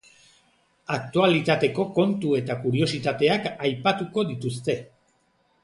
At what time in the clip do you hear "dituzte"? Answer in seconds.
4.33-4.79